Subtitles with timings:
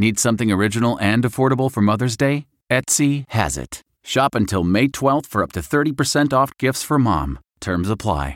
[0.00, 2.46] Need something original and affordable for Mother's Day?
[2.70, 3.82] Etsy has it.
[4.02, 7.38] Shop until May 12th for up to 30% off gifts for mom.
[7.60, 8.34] Terms apply.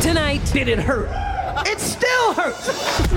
[0.00, 1.08] Tonight, Did it hurt?
[1.66, 2.68] It still hurts.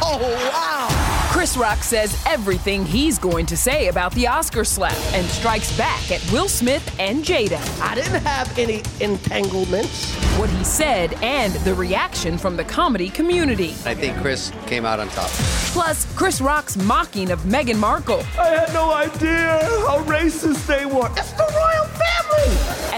[0.00, 1.17] oh, wow.
[1.30, 6.10] Chris Rock says everything he's going to say about the Oscar slap and strikes back
[6.10, 7.60] at Will Smith and Jada.
[7.80, 10.14] I didn't have any entanglements.
[10.38, 13.74] What he said and the reaction from the comedy community.
[13.84, 15.28] I think Chris came out on top.
[15.72, 21.10] Plus, Chris Rock's mocking of Meghan Markle I had no idea how racist they were.
[21.16, 21.77] It's the royal family.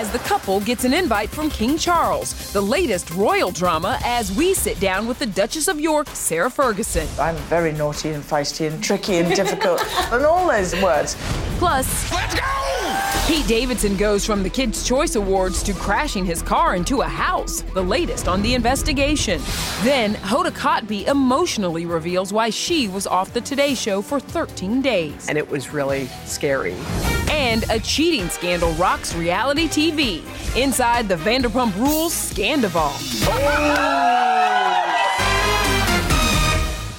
[0.01, 4.55] As the couple gets an invite from King Charles, the latest royal drama as we
[4.55, 7.07] sit down with the Duchess of York, Sarah Ferguson.
[7.21, 11.17] I'm very naughty and feisty and tricky and difficult and all those words.
[11.59, 13.27] Plus, Let's go.
[13.27, 17.61] Pete Davidson goes from the Kids' Choice Awards to crashing his car into a house,
[17.75, 19.39] the latest on the investigation.
[19.83, 25.29] Then, Hoda Kotb emotionally reveals why she was off the Today Show for 13 days.
[25.29, 26.75] and it was really scary.
[27.51, 30.23] And a cheating scandal rocks reality TV.
[30.57, 32.95] Inside the Vanderpump Rules Scandoval.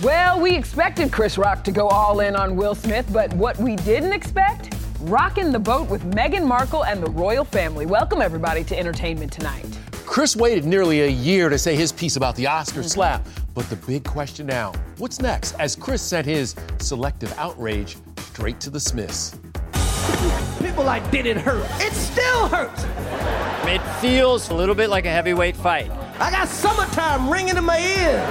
[0.04, 3.78] Well, we expected Chris Rock to go all in on Will Smith, but what we
[3.78, 4.76] didn't expect?
[5.00, 7.86] Rocking the boat with Meghan Markle and the royal family.
[7.86, 9.66] Welcome, everybody, to Entertainment Tonight.
[10.06, 13.26] Chris waited nearly a year to say his piece about the Oscar slap.
[13.54, 15.54] But the big question now what's next?
[15.54, 19.40] As Chris sent his selective outrage straight to the Smiths.
[20.62, 21.66] People like, did it hurt?
[21.80, 22.86] It still hurts.
[23.68, 25.90] It feels a little bit like a heavyweight fight.
[26.20, 28.22] I got summertime ringing in my ears.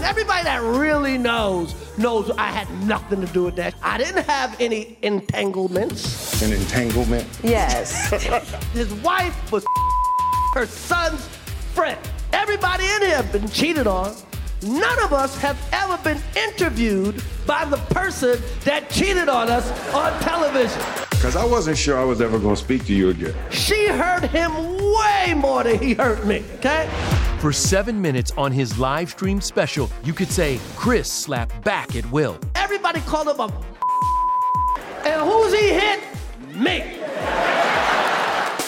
[0.00, 3.74] Everybody that really knows knows I had nothing to do with that.
[3.82, 6.42] I didn't have any entanglements.
[6.42, 7.26] An entanglement?
[7.42, 8.10] Yes.
[8.72, 9.64] His wife was
[10.54, 11.26] her son's
[11.74, 11.98] friend.
[12.32, 14.14] Everybody in here been cheated on.
[14.62, 20.12] None of us have ever been interviewed by the person that cheated on us on
[20.20, 20.80] television.
[21.10, 23.34] Because I wasn't sure I was ever going to speak to you again.
[23.50, 26.88] She hurt him way more than he hurt me, okay?
[27.40, 32.08] For seven minutes on his live stream special, you could say Chris slapped back at
[32.12, 32.38] Will.
[32.54, 33.44] Everybody called him a
[35.04, 36.00] and who's he hit?
[36.54, 37.01] Me.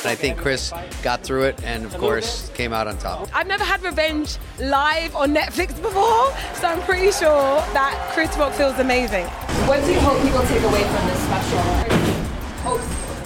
[0.07, 0.73] I think Chris
[1.03, 3.29] got through it and, of course, came out on top.
[3.35, 8.53] I've never had revenge live on Netflix before, so I'm pretty sure that Chris Rock
[8.53, 9.27] feels amazing.
[9.67, 11.59] What do you hope people take away from this special?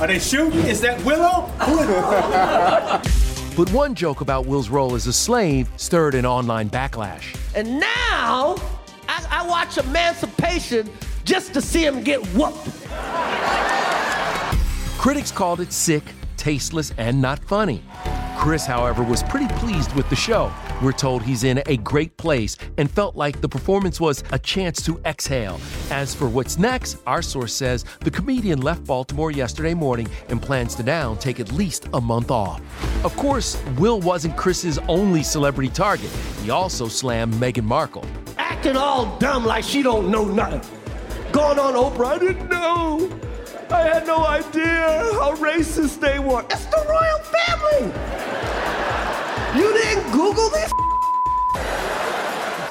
[0.01, 0.61] Are they shooting?
[0.67, 1.51] Is that Willow?
[3.59, 7.37] But one joke about Will's role as a slave stirred an online backlash.
[7.57, 8.55] And now
[9.09, 10.89] I, I watch Emancipation
[11.25, 12.69] just to see him get whooped.
[14.97, 16.05] Critics called it sick,
[16.49, 17.83] tasteless and not funny.
[18.39, 20.51] Chris, however, was pretty pleased with the show.
[20.83, 24.83] We're told he's in a great place and felt like the performance was a chance
[24.87, 25.61] to exhale.
[25.91, 30.75] As for what's next, our source says the comedian left Baltimore yesterday morning and plans
[30.77, 32.63] to now take at least a month off.
[33.05, 36.11] Of course, Will wasn't Chris's only celebrity target.
[36.43, 38.07] He also slammed Meghan Markle.
[38.39, 40.63] Acting all dumb like she don't know nothing.
[41.31, 43.28] Going on Oprah, I didn't know.
[43.71, 44.89] I had no idea
[45.21, 46.43] how racist they were.
[46.51, 47.93] It's the royal family.
[49.59, 50.73] You didn't Google this?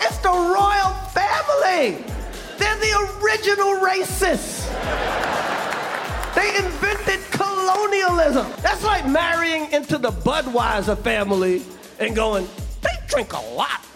[0.01, 2.03] It's the royal family.
[2.57, 4.67] They're the original racists.
[6.33, 8.47] They invented colonialism.
[8.61, 11.63] That's like marrying into the Budweiser family
[11.99, 12.47] and going,
[12.81, 13.86] they drink a lot.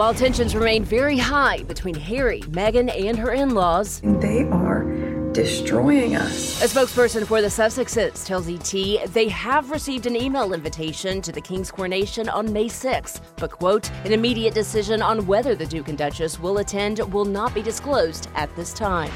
[0.00, 4.84] While tensions remain very high between Harry, Meghan, and her in laws, they are
[5.32, 6.62] destroying us.
[6.62, 11.40] A spokesperson for the Sussexes tells ET they have received an email invitation to the
[11.40, 15.98] King's coronation on May 6th, but, quote, an immediate decision on whether the Duke and
[15.98, 19.10] Duchess will attend will not be disclosed at this time.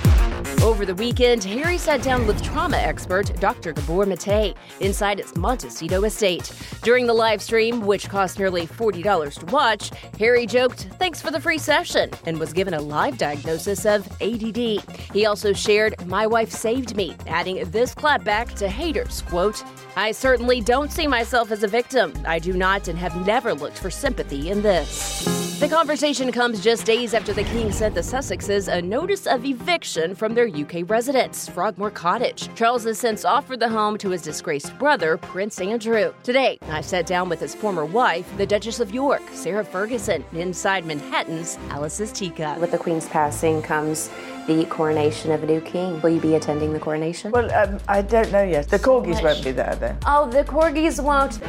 [0.62, 3.72] Over the weekend, Harry sat down with trauma expert Dr.
[3.72, 6.52] Gabor Mate inside its Montecito estate.
[6.82, 11.40] During the live stream, which cost nearly $40 to watch, Harry joked, thanks for the
[11.40, 14.80] free session, and was given a live diagnosis of ADD.
[15.12, 19.62] He also shared my wife saved me, adding this clapback to haters, quote,
[19.96, 22.12] I certainly don't see myself as a victim.
[22.26, 25.44] I do not and have never looked for sympathy in this.
[25.60, 30.14] The conversation comes just days after the King sent the Sussexes a notice of eviction
[30.16, 32.52] from their UK residence, Frogmore Cottage.
[32.56, 36.12] Charles has since offered the home to his disgraced brother, Prince Andrew.
[36.24, 40.86] Today, I sat down with his former wife, the Duchess of York, Sarah Ferguson, inside
[40.86, 42.58] Manhattan's Alice's Teacup.
[42.58, 44.10] With the Queen's passing comes
[44.46, 46.00] the coronation of a new king.
[46.00, 47.30] Will you be attending the coronation?
[47.30, 48.68] Well, um, I don't know yet.
[48.68, 49.96] The corgis won't be there, though.
[50.06, 51.40] Oh, the corgis won't.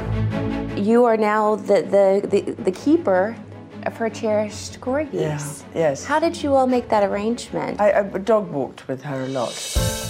[0.77, 3.35] You are now the, the, the, the keeper
[3.83, 5.13] of her cherished corgis.
[5.13, 5.39] Yeah,
[5.75, 6.05] yes.
[6.05, 7.79] How did you all make that arrangement?
[7.79, 9.51] I, I dog walked with her a lot.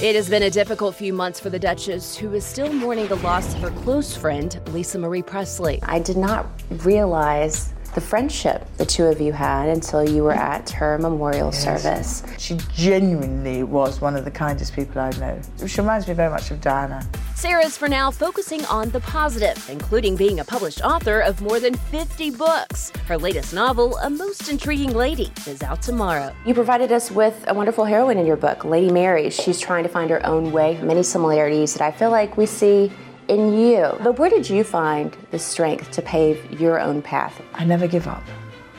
[0.02, 3.18] It has been a difficult few months for the Duchess, who is still mourning the
[3.18, 5.80] loss of her close friend, Lisa Marie Presley.
[5.84, 6.48] I did not
[6.84, 11.64] realize the friendship the two of you had until you were at her memorial yes.
[11.64, 12.24] service.
[12.38, 15.40] She genuinely was one of the kindest people I know.
[15.66, 17.08] She reminds me very much of Diana.
[17.36, 21.74] Sarah's for now focusing on the positive, including being a published author of more than
[21.76, 22.92] 50 books.
[23.08, 26.34] Her latest novel, A Most Intriguing Lady, is out tomorrow.
[26.46, 29.30] You provided us with a wonderful heroine in your book, Lady Mary.
[29.30, 30.80] She's trying to find her own way.
[30.82, 32.92] Many similarities that I feel like we see
[33.28, 33.92] in you.
[34.04, 37.42] But where did you find the strength to pave your own path?
[37.54, 38.24] I never give up.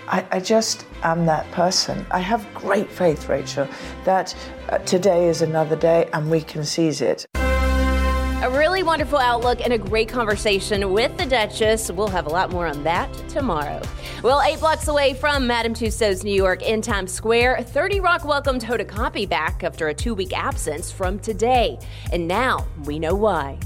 [0.09, 2.07] I, I just am that person.
[2.11, 3.69] I have great faith, Rachel,
[4.05, 4.37] that
[4.69, 7.27] uh, today is another day and we can seize it.
[7.35, 11.91] A really wonderful outlook and a great conversation with the Duchess.
[11.91, 13.83] We'll have a lot more on that tomorrow.
[14.23, 18.63] Well, eight blocks away from Madame Tussauds New York in Times Square, 30 Rock welcomed
[18.63, 21.79] Hoda Kotb back after a two week absence from today.
[22.13, 23.59] And now we know why.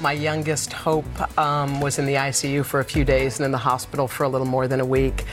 [0.00, 3.58] My youngest, Hope, um, was in the ICU for a few days and in the
[3.58, 5.24] hospital for a little more than a week.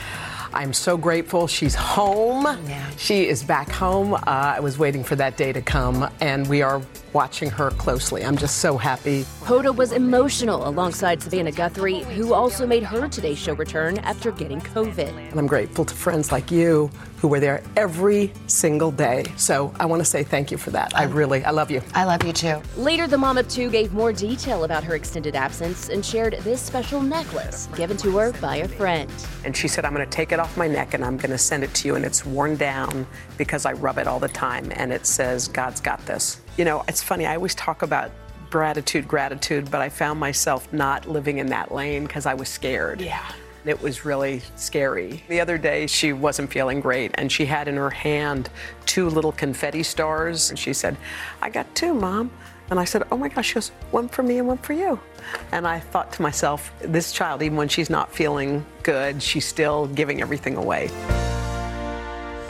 [0.52, 2.44] I'm so grateful she's home.
[2.66, 2.90] Yeah.
[2.96, 4.14] She is back home.
[4.14, 6.82] Uh, I was waiting for that day to come, and we are
[7.12, 8.24] watching her closely.
[8.24, 9.22] I'm just so happy.
[9.42, 14.60] Hoda was emotional alongside Savannah Guthrie, who also made her Today Show return after getting
[14.60, 15.16] COVID.
[15.30, 16.90] And I'm grateful to friends like you
[17.26, 19.24] who were there every single day.
[19.36, 20.96] So I want to say thank you for that.
[20.96, 21.82] I really, I love you.
[21.92, 22.62] I love you too.
[22.76, 26.60] Later, the mom of two gave more detail about her extended absence and shared this
[26.60, 29.10] special necklace given to her by a friend.
[29.44, 31.38] And she said, I'm going to take it off my neck and I'm going to
[31.38, 31.96] send it to you.
[31.96, 34.70] And it's worn down because I rub it all the time.
[34.76, 36.40] And it says, God's got this.
[36.56, 38.12] You know, it's funny, I always talk about
[38.50, 43.00] gratitude, gratitude, but I found myself not living in that lane because I was scared.
[43.00, 43.26] Yeah.
[43.66, 45.22] It was really scary.
[45.28, 48.48] The other day, she wasn't feeling great, and she had in her hand
[48.86, 50.50] two little confetti stars.
[50.50, 50.96] And she said,
[51.42, 52.30] I got two, Mom.
[52.70, 54.98] And I said, Oh my gosh, she goes, one for me and one for you.
[55.52, 59.86] And I thought to myself, this child, even when she's not feeling good, she's still
[59.88, 60.90] giving everything away.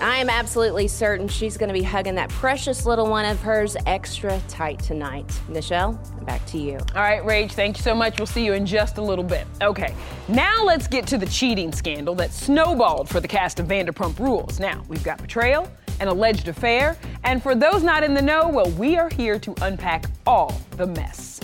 [0.00, 3.76] I am absolutely certain she's going to be hugging that precious little one of hers
[3.86, 5.40] extra tight tonight.
[5.48, 6.78] Michelle, back to you.
[6.94, 8.18] All right, Rach, thank you so much.
[8.18, 9.46] We'll see you in just a little bit.
[9.62, 9.94] Okay,
[10.28, 14.60] now let's get to the cheating scandal that snowballed for the cast of Vanderpump Rules.
[14.60, 18.70] Now, we've got betrayal, an alleged affair, and for those not in the know, well,
[18.72, 21.40] we are here to unpack all the mess.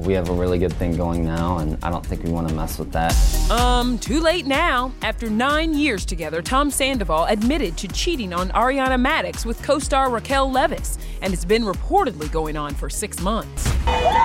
[0.00, 2.54] We have a really good thing going now, and I don't think we want to
[2.54, 3.14] mess with that.
[3.50, 4.92] Um, too late now.
[5.02, 10.10] After nine years together, Tom Sandoval admitted to cheating on Ariana Madix with co star
[10.10, 13.68] Raquel Leviss, and it's been reportedly going on for six months.
[13.68, 14.20] Ariana!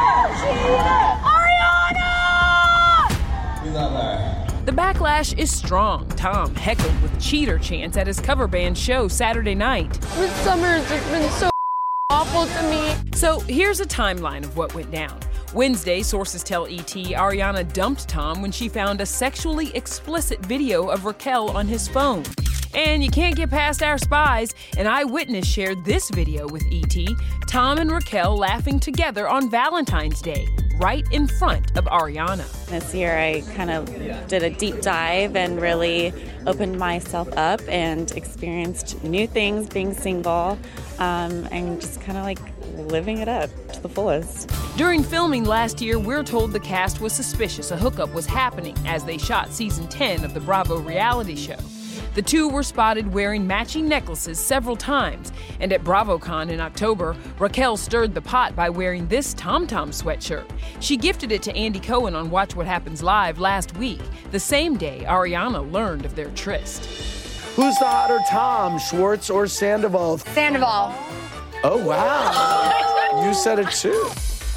[4.65, 6.07] The backlash is strong.
[6.09, 9.91] Tom heckled with cheater chants at his cover band show Saturday night.
[10.15, 11.49] This summer has just been so
[12.09, 13.11] awful to me.
[13.15, 15.19] So here's a timeline of what went down.
[15.55, 21.05] Wednesday, sources tell ET Ariana dumped Tom when she found a sexually explicit video of
[21.05, 22.25] Raquel on his phone.
[22.73, 24.53] And you can't get past our spies.
[24.77, 26.97] An eyewitness shared this video with ET
[27.47, 30.45] Tom and Raquel laughing together on Valentine's Day,
[30.75, 32.45] right in front of Ariana.
[32.65, 33.85] This year, I kind of
[34.27, 36.11] did a deep dive and really
[36.45, 40.59] opened myself up and experienced new things being single
[40.99, 44.49] um, and just kind of like living it up to the fullest.
[44.77, 49.03] During filming last year, we're told the cast was suspicious a hookup was happening as
[49.05, 51.57] they shot season 10 of the Bravo reality show.
[52.15, 57.75] The two were spotted wearing matching necklaces several times, and at BravoCon in October, Raquel
[57.75, 60.49] stirred the pot by wearing this Tom Tom sweatshirt.
[60.79, 63.99] She gifted it to Andy Cohen on Watch What Happens Live last week,
[64.31, 66.85] the same day Ariana learned of their tryst.
[67.55, 70.17] Who's the hotter Tom, Schwartz or Sandoval?
[70.19, 70.93] Sandoval.
[71.67, 73.25] Oh, wow.
[73.25, 74.03] you said it too.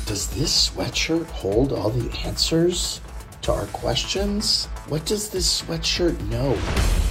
[0.05, 3.01] Does this sweatshirt hold all the answers
[3.43, 4.67] to our questions?
[4.89, 6.55] What does this sweatshirt know?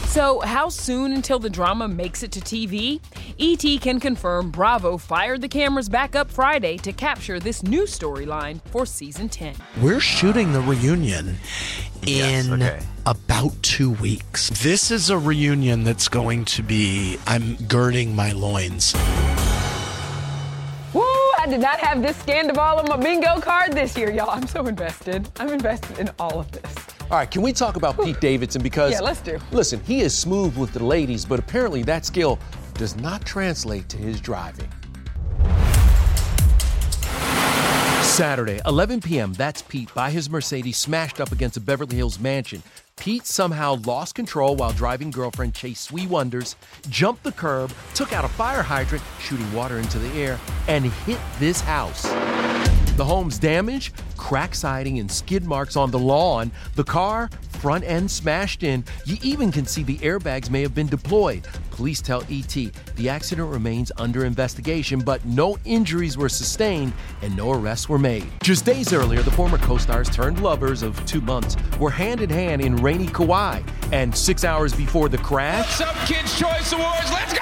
[0.07, 2.99] So, how soon until the drama makes it to TV?
[3.39, 8.61] ET can confirm Bravo fired the cameras back up Friday to capture this new storyline
[8.67, 9.55] for season 10.
[9.81, 11.37] We're shooting the reunion
[12.03, 12.79] Yes, in okay.
[13.07, 14.49] about two weeks.
[14.61, 18.93] This is a reunion that's going to be, I'm girding my loins.
[21.49, 24.29] Did not have this Scandoval on my bingo card this year, y'all.
[24.29, 25.29] I'm so invested.
[25.39, 26.75] I'm invested in all of this.
[27.09, 28.61] All right, can we talk about Pete Davidson?
[28.61, 29.39] Because Yeah, let's do.
[29.51, 32.37] Listen, he is smooth with the ladies, but apparently that skill
[32.73, 34.67] does not translate to his driving.
[38.17, 42.63] Saturday, 11 p.m., that's Pete by his Mercedes smashed up against a Beverly Hills mansion.
[42.95, 46.55] Pete somehow lost control while driving girlfriend Chase Sui Wonders,
[46.89, 51.19] jumped the curb, took out a fire hydrant, shooting water into the air, and hit
[51.37, 52.07] this house.
[52.97, 56.51] The home's damage, crack siding, and skid marks on the lawn.
[56.73, 58.83] The car, front end smashed in.
[59.05, 61.47] You even can see the airbags may have been deployed.
[61.69, 62.55] Police tell ET
[62.95, 68.25] the accident remains under investigation, but no injuries were sustained and no arrests were made.
[68.41, 72.31] Just days earlier, the former co stars turned lovers of two months were hand in
[72.31, 73.61] hand in rainy Kauai.
[73.91, 77.11] And six hours before the crash, Some Kids' Choice Awards.
[77.11, 77.36] Let's go!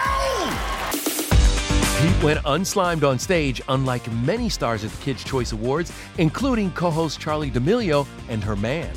[2.05, 6.91] Pete went unslimed on stage, unlike many stars at the Kids' Choice Awards, including co
[6.91, 8.91] host Charlie D'Amelio and her man.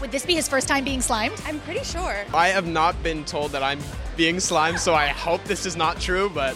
[0.00, 1.42] Would this be his first time being slimed?
[1.44, 2.24] I'm pretty sure.
[2.32, 3.80] I have not been told that I'm
[4.16, 6.54] being slimed, so I hope this is not true, but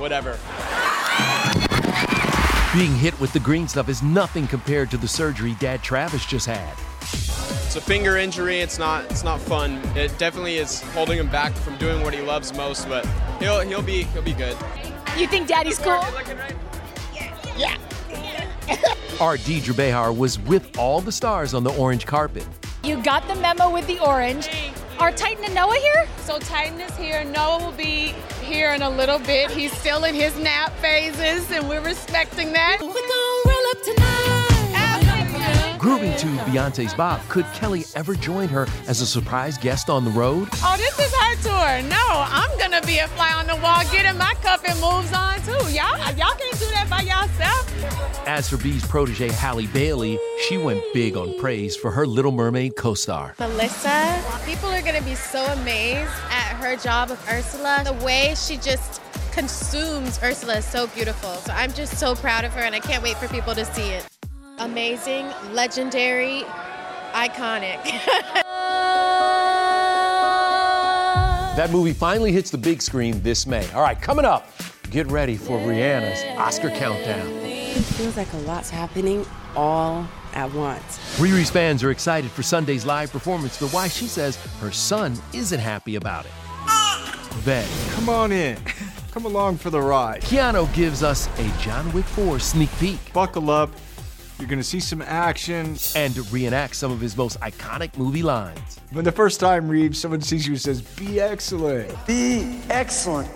[0.00, 0.36] whatever.
[2.76, 6.46] Being hit with the green stuff is nothing compared to the surgery Dad Travis just
[6.46, 6.76] had.
[7.70, 8.58] It's a finger injury.
[8.58, 9.04] It's not.
[9.12, 9.76] It's not fun.
[9.94, 12.88] It definitely is holding him back from doing what he loves most.
[12.88, 13.06] But
[13.38, 14.56] he'll he'll be he'll be good.
[15.20, 16.02] You think Daddy's cool?
[17.54, 17.76] Yeah.
[19.20, 22.48] Art Deidre Behar was with all the stars on the orange carpet.
[22.82, 24.48] You got the memo with the orange.
[24.98, 26.08] Are Titan and Noah here?
[26.20, 27.22] So Titan is here.
[27.24, 29.50] Noah will be here in a little bit.
[29.50, 32.78] He's still in his nap phases, and we're respecting that.
[35.80, 40.10] Grooving to Beyonce's Bop, could Kelly ever join her as a surprise guest on the
[40.10, 40.46] road?
[40.56, 41.88] Oh, this is her tour.
[41.88, 45.40] No, I'm gonna be a fly on the wall, getting my cup and moves on
[45.40, 45.72] too.
[45.72, 48.28] Y'all, y'all can't do that by yourself.
[48.28, 52.76] As for B's protege Halle Bailey, she went big on praise for her Little Mermaid
[52.76, 53.34] co star.
[53.38, 57.80] Melissa, people are going to be so amazed at her job of Ursula.
[57.86, 59.00] The way she just
[59.32, 61.32] consumes Ursula is so beautiful.
[61.36, 63.88] So I'm just so proud of her and I can't wait for people to see
[63.92, 64.06] it.
[64.60, 66.42] Amazing, legendary,
[67.12, 67.80] iconic.
[71.56, 73.68] That movie finally hits the big screen this May.
[73.72, 74.48] All right, coming up,
[74.88, 77.26] get ready for Rihanna's Oscar countdown.
[77.42, 79.26] It feels like a lot's happening
[79.56, 80.98] all at once.
[81.18, 85.60] Riri's fans are excited for Sunday's live performance, but why she says her son isn't
[85.60, 86.32] happy about it.
[87.44, 88.56] Then, Come on in.
[89.10, 90.22] Come along for the ride.
[90.22, 93.12] Keanu gives us a John Wick 4 sneak peek.
[93.12, 93.70] Buckle up.
[94.40, 95.76] You're going to see some action.
[95.94, 98.80] And reenact some of his most iconic movie lines.
[98.90, 101.94] When the first time, Reeves, someone sees you and says, Be excellent.
[102.06, 103.30] Be excellent.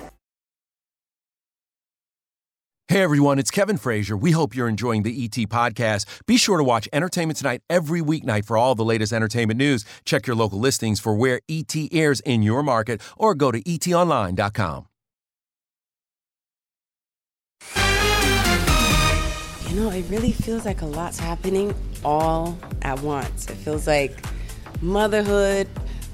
[2.88, 4.16] Hey everyone, it's Kevin Frazier.
[4.16, 6.06] We hope you're enjoying the ET podcast.
[6.26, 9.84] Be sure to watch Entertainment Tonight every weeknight for all the latest entertainment news.
[10.04, 14.86] Check your local listings for where ET airs in your market or go to etonline.com.
[19.74, 23.48] know, it really feels like a lot's happening all at once.
[23.48, 24.16] It feels like
[24.80, 25.68] motherhood,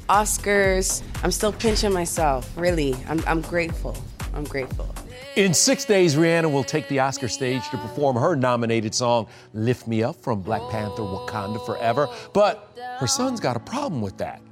[0.09, 1.03] Oscars.
[1.23, 2.51] I'm still pinching myself.
[2.57, 3.97] Really, I'm, I'm grateful.
[4.35, 4.95] I'm grateful.
[5.37, 9.87] In six days, Rihanna will take the Oscar stage to perform her nominated song, Lift
[9.87, 12.09] Me Up from Black Panther Wakanda Forever.
[12.33, 14.43] But her son's got a problem with that.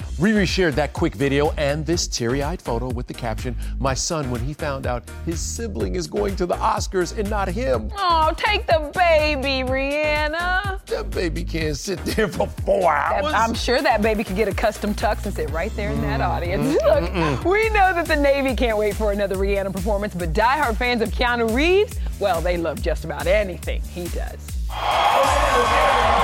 [0.20, 4.30] Riri shared that quick video and this teary eyed photo with the caption My son,
[4.30, 7.90] when he found out his sibling is going to the Oscars and not him.
[7.96, 10.84] Oh, take the baby, Rihanna.
[10.84, 13.32] That baby can't sit there for four hours.
[13.34, 16.20] I'm sure that baby could get a custom tux and sit right there in that
[16.20, 16.66] audience.
[16.66, 20.34] Mm, Look, mm, we know that the Navy can't wait for another Rihanna performance, but
[20.34, 24.58] diehard fans of Keanu Reeves, well, they love just about anything he does.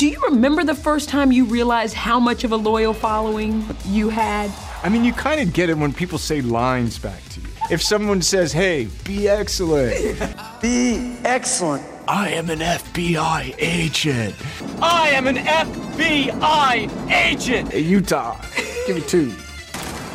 [0.00, 4.08] Do you remember the first time you realized how much of a loyal following you
[4.08, 4.50] had?
[4.82, 7.48] I mean, you kind of get it when people say lines back to you.
[7.70, 10.18] If someone says, hey, be excellent.
[10.62, 11.84] be excellent.
[12.08, 14.34] I am an FBI agent.
[14.80, 17.70] I am an FBI agent.
[17.70, 18.40] Hey, Utah,
[18.86, 19.34] give me two.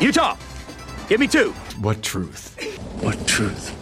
[0.00, 0.36] Utah,
[1.08, 1.52] give me two.
[1.80, 2.56] What truth?
[3.04, 3.75] What truth?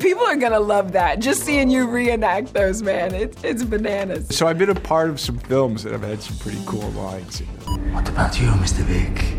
[0.00, 1.20] People are gonna love that.
[1.20, 3.14] Just seeing you reenact those, man.
[3.14, 4.34] It's, it's bananas.
[4.34, 7.40] So I've been a part of some films that have had some pretty cool lines.
[7.90, 8.82] What about you, Mr.
[8.84, 9.34] Vick?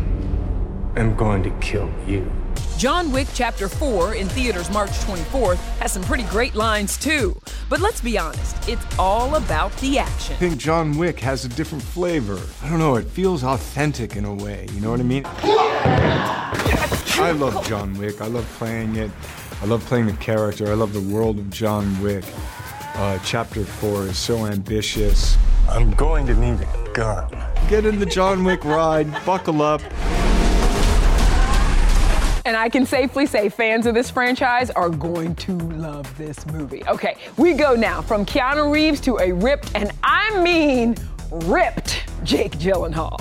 [0.96, 2.30] I'm going to kill you.
[2.78, 7.40] John Wick Chapter 4 in theaters March 24th has some pretty great lines too.
[7.68, 10.34] But let's be honest, it's all about the action.
[10.34, 12.40] I think John Wick has a different flavor.
[12.62, 15.24] I don't know, it feels authentic in a way, you know what I mean?
[17.16, 18.20] I love John Wick.
[18.20, 19.10] I love playing it.
[19.64, 20.70] I love playing the character.
[20.70, 22.22] I love the world of John Wick.
[22.96, 25.38] Uh, chapter 4 is so ambitious.
[25.70, 27.30] I'm going to need a gun.
[27.70, 29.80] Get in the John Wick ride, buckle up.
[32.44, 36.84] And I can safely say fans of this franchise are going to love this movie.
[36.86, 40.94] Okay, we go now from Keanu Reeves to a ripped, and I mean
[41.30, 43.18] ripped, Jake Gyllenhaal.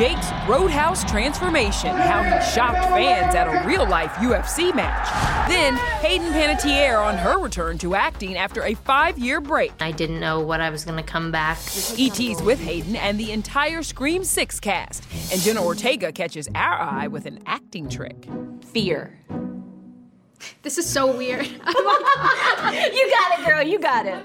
[0.00, 5.06] Jake's Roadhouse transformation, how he shocked fans at a real life UFC match.
[5.46, 9.72] Then, Hayden Panettiere on her return to acting after a five year break.
[9.78, 11.58] I didn't know what I was going to come back.
[11.98, 15.04] ET's with Hayden and the entire Scream 6 cast.
[15.30, 18.26] And Jenna Ortega catches our eye with an acting trick
[18.72, 19.18] fear.
[20.62, 21.46] This is so weird.
[21.46, 23.62] you got it, girl.
[23.62, 24.24] You got it.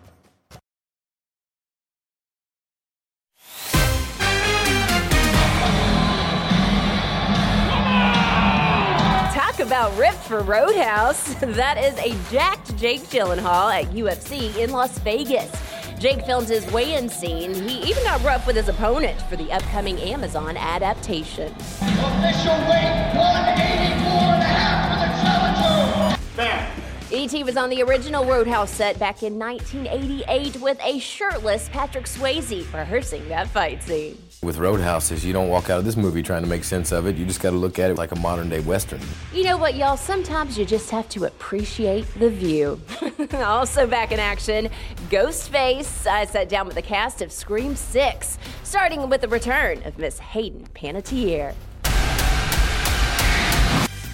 [9.97, 11.35] Ripped for Roadhouse.
[11.51, 15.51] That is a jacked Jake Gyllenhaal at UFC in Las Vegas.
[15.99, 17.53] Jake filmed his weigh-in scene.
[17.53, 21.53] He even got rough with his opponent for the upcoming Amazon adaptation.
[21.53, 26.21] Official weight 184 and a half for the challenger.
[26.35, 26.81] Bam.
[27.11, 27.43] E.T.
[27.43, 33.27] was on the original Roadhouse set back in 1988 with a shirtless Patrick Swayze rehearsing
[33.29, 34.17] that fight scene.
[34.43, 37.15] With Roadhouses, you don't walk out of this movie trying to make sense of it.
[37.15, 38.99] You just got to look at it like a modern day Western.
[39.31, 39.97] You know what, y'all?
[39.97, 42.81] Sometimes you just have to appreciate the view.
[43.35, 44.69] also back in action,
[45.11, 46.07] Ghostface.
[46.07, 50.17] I sat down with the cast of Scream 6, starting with the return of Miss
[50.17, 51.53] Hayden Panettiere.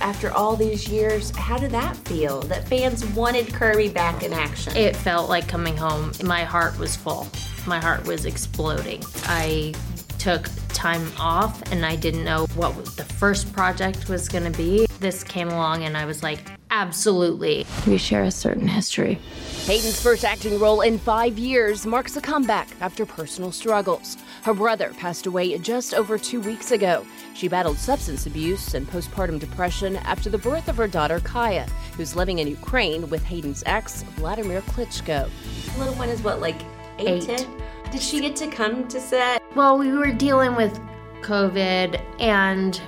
[0.01, 2.41] After all these years, how did that feel?
[2.41, 4.75] That fans wanted Kirby back in action?
[4.75, 6.11] It felt like coming home.
[6.21, 7.29] My heart was full.
[7.65, 9.01] My heart was exploding.
[9.23, 9.73] I
[10.19, 14.87] took time off and I didn't know what the first project was going to be.
[14.99, 17.65] This came along and I was like, absolutely.
[17.87, 19.19] We share a certain history.
[19.65, 24.17] Hayden's first acting role in five years marks a comeback after personal struggles.
[24.43, 27.05] Her brother passed away just over two weeks ago.
[27.33, 32.15] She battled substance abuse and postpartum depression after the birth of her daughter Kaya, who's
[32.15, 35.29] living in Ukraine with Hayden's ex, Vladimir Klitschko.
[35.77, 36.61] Little one is what, like
[36.99, 37.27] eight?
[37.29, 37.47] Eight.
[37.91, 39.41] Did she get to come to set?
[39.55, 40.79] Well, we were dealing with
[41.21, 42.79] COVID and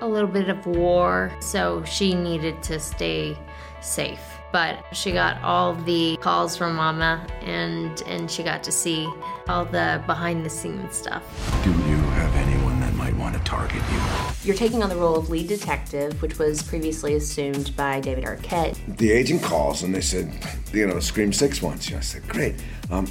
[0.00, 3.36] a little bit of war, so she needed to stay
[3.80, 4.20] safe.
[4.52, 9.08] But she got all the calls from mama and and she got to see
[9.48, 11.22] all the behind the scenes stuff.
[11.62, 14.00] Do you have anyone that might want to target you?
[14.42, 18.76] You're taking on the role of lead detective, which was previously assumed by David Arquette.
[18.96, 20.32] The agent calls and they said,
[20.72, 21.98] you know, Scream Six wants you.
[21.98, 22.56] I said, great.
[22.90, 23.06] Um,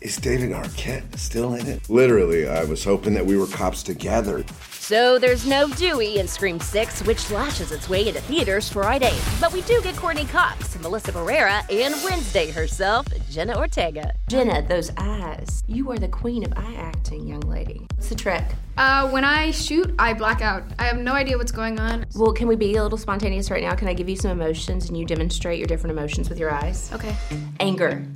[0.00, 1.88] is David Arquette still in it?
[1.90, 4.44] Literally, I was hoping that we were cops together.
[4.70, 9.14] So there's no Dewey in Scream 6, which lashes its way into theaters Friday.
[9.38, 14.12] But we do get Courteney Cox, Melissa Barrera, and Wednesday herself, Jenna Ortega.
[14.28, 15.62] Jenna, those eyes.
[15.66, 17.86] You are the queen of eye acting, young lady.
[17.96, 18.44] What's the trick?
[18.78, 20.62] Uh, when I shoot, I black out.
[20.78, 22.06] I have no idea what's going on.
[22.14, 23.74] Well, can we be a little spontaneous right now?
[23.74, 26.90] Can I give you some emotions and you demonstrate your different emotions with your eyes?
[26.94, 27.14] Okay.
[27.60, 28.06] Anger.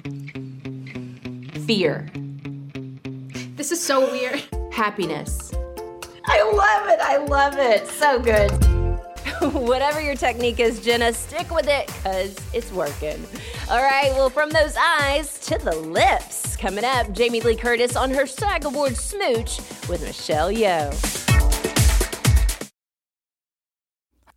[1.73, 2.07] Fear.
[3.57, 4.43] This is so weird.
[4.71, 5.55] Happiness.
[6.27, 7.01] I love it.
[7.01, 7.87] I love it.
[7.87, 8.51] So good.
[9.55, 13.25] Whatever your technique is, Jenna, stick with it because it's working.
[13.71, 16.59] All right, well, from those eyes to the lips.
[16.59, 19.57] Coming up, Jamie Lee Curtis on her SAG Award smooch
[19.89, 20.93] with Michelle Yeoh.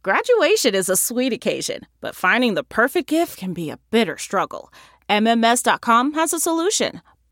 [0.04, 4.72] Graduation is a sweet occasion, but finding the perfect gift can be a bitter struggle.
[5.10, 7.02] MMS.com has a solution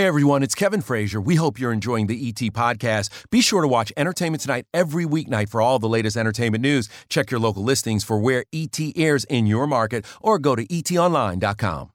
[0.00, 1.20] Hey everyone, it's Kevin Frazier.
[1.20, 3.10] We hope you're enjoying the ET podcast.
[3.28, 6.88] Be sure to watch Entertainment Tonight every weeknight for all the latest entertainment news.
[7.10, 11.90] Check your local listings for where ET airs in your market or go to etonline.com.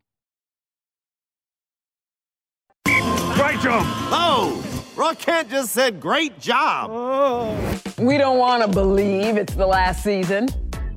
[2.85, 3.83] Great job!
[4.13, 6.91] Oh, Roy Kent just said great job.
[6.93, 7.81] Oh.
[7.97, 10.49] We don't want to believe it's the last season.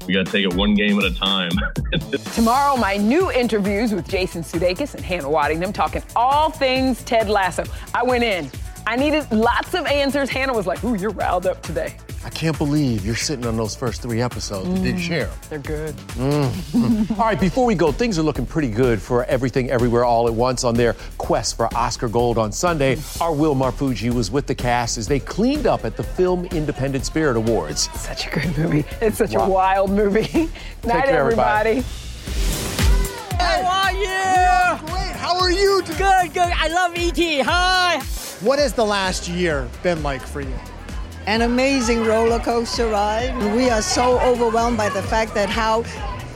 [0.08, 1.50] We got to take it one game at a time.
[2.34, 7.64] Tomorrow, my new interviews with Jason Sudeikis and Hannah Waddingham talking all things Ted Lasso.
[7.92, 8.50] I went in.
[8.88, 10.30] I needed lots of answers.
[10.30, 11.94] Hannah was like, ooh, you're riled up today.
[12.24, 14.66] I can't believe you're sitting on those first three episodes.
[14.66, 14.82] Mm.
[14.82, 15.30] Did you share?
[15.50, 15.94] They're good.
[16.16, 17.10] Mm.
[17.18, 20.32] all right, before we go, things are looking pretty good for Everything Everywhere All at
[20.32, 22.96] Once on their quest for Oscar Gold on Sunday.
[23.20, 27.04] Our Will Marfuggi was with the cast as they cleaned up at the Film Independent
[27.04, 27.90] Spirit Awards.
[28.00, 28.86] Such a good movie.
[29.02, 29.44] It's such wow.
[29.44, 30.48] a wild movie.
[30.86, 31.84] Night, care, everybody.
[33.38, 34.86] How are you?
[34.86, 35.14] Great.
[35.14, 35.82] How are you?
[35.84, 36.52] Good, good.
[36.56, 37.44] I love ET.
[37.44, 38.17] Hi.
[38.40, 40.54] What has the last year been like for you?
[41.26, 43.36] An amazing roller coaster ride.
[43.52, 45.80] We are so overwhelmed by the fact that how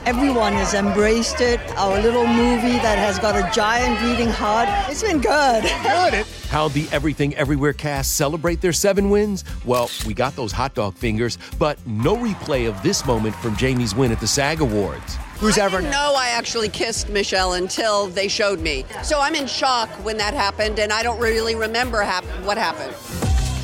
[0.05, 1.61] everyone has embraced it.
[1.77, 4.69] Our little movie that has got a giant beating heart.
[4.91, 5.63] It's been good.
[5.63, 6.27] Good.
[6.51, 9.45] How the Everything Everywhere cast celebrate their seven wins?
[9.65, 13.95] Well, we got those hot dog fingers, but no replay of this moment from Jamie's
[13.95, 15.19] win at the SAG Awards.
[15.43, 18.85] Who's I ever didn't know I actually kissed Michelle until they showed me.
[19.03, 22.95] So I'm in shock when that happened, and I don't really remember hap- what happened.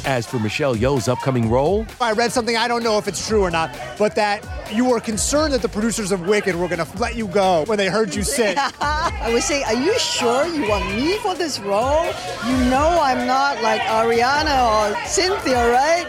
[0.04, 3.42] As for Michelle Yeoh's upcoming role, I read something, I don't know if it's true
[3.42, 6.98] or not, but that you were concerned that the producers of Wicked were going to
[6.98, 8.56] let you go when they heard you sing.
[8.58, 12.06] I was saying, are you sure you want me for this role?
[12.44, 14.58] You know I'm not like Ariana
[14.98, 16.08] or Cynthia, right?